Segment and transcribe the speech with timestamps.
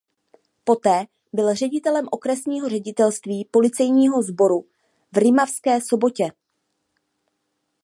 [0.65, 4.65] Poté byl ředitelem Okresního ředitelství policejního sboru
[5.13, 6.31] v Rimavské Sobotě.